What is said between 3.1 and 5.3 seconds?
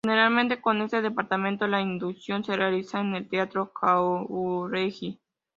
el Teatro Jauregui.